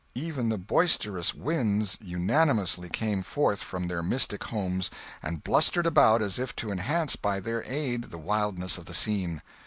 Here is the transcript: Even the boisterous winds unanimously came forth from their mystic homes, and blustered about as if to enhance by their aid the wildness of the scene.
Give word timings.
Even 0.15 0.49
the 0.49 0.57
boisterous 0.57 1.35
winds 1.35 1.95
unanimously 2.01 2.89
came 2.89 3.21
forth 3.21 3.61
from 3.61 3.87
their 3.87 4.01
mystic 4.01 4.45
homes, 4.45 4.89
and 5.21 5.43
blustered 5.43 5.85
about 5.85 6.23
as 6.23 6.39
if 6.39 6.55
to 6.55 6.71
enhance 6.71 7.15
by 7.15 7.39
their 7.39 7.63
aid 7.71 8.05
the 8.09 8.17
wildness 8.17 8.79
of 8.79 8.85
the 8.85 8.95
scene. 8.95 9.43